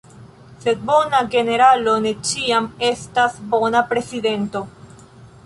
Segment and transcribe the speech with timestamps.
[0.61, 4.65] Sed bona generalo ne ĉiam estas bona prezidento.